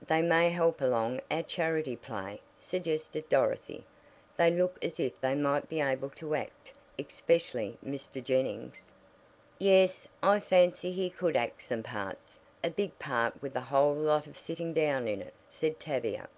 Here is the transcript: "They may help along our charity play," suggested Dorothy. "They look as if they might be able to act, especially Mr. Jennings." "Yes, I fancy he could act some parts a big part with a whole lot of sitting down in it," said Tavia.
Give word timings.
"They 0.00 0.22
may 0.22 0.48
help 0.48 0.80
along 0.80 1.20
our 1.30 1.42
charity 1.42 1.96
play," 1.96 2.40
suggested 2.56 3.28
Dorothy. 3.28 3.84
"They 4.38 4.50
look 4.50 4.82
as 4.82 4.98
if 4.98 5.20
they 5.20 5.34
might 5.34 5.68
be 5.68 5.82
able 5.82 6.08
to 6.16 6.34
act, 6.34 6.72
especially 6.98 7.76
Mr. 7.84 8.24
Jennings." 8.24 8.90
"Yes, 9.58 10.08
I 10.22 10.40
fancy 10.40 10.92
he 10.92 11.10
could 11.10 11.36
act 11.36 11.60
some 11.60 11.82
parts 11.82 12.40
a 12.64 12.70
big 12.70 12.98
part 12.98 13.42
with 13.42 13.54
a 13.54 13.60
whole 13.68 13.94
lot 13.94 14.26
of 14.26 14.38
sitting 14.38 14.72
down 14.72 15.06
in 15.08 15.20
it," 15.20 15.34
said 15.46 15.78
Tavia. 15.78 16.30